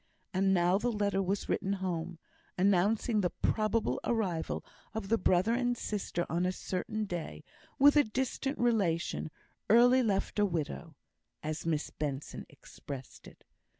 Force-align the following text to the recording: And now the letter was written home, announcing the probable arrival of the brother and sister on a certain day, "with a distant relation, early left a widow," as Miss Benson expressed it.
And 0.33 0.51
now 0.51 0.79
the 0.79 0.91
letter 0.91 1.21
was 1.21 1.47
written 1.47 1.73
home, 1.73 2.17
announcing 2.57 3.21
the 3.21 3.29
probable 3.29 3.99
arrival 4.03 4.65
of 4.95 5.09
the 5.09 5.17
brother 5.19 5.53
and 5.53 5.77
sister 5.77 6.25
on 6.27 6.43
a 6.43 6.51
certain 6.51 7.05
day, 7.05 7.43
"with 7.77 7.95
a 7.95 8.03
distant 8.03 8.57
relation, 8.57 9.29
early 9.69 10.01
left 10.01 10.39
a 10.39 10.45
widow," 10.47 10.95
as 11.43 11.67
Miss 11.67 11.91
Benson 11.91 12.47
expressed 12.49 13.27
it. 13.27 13.43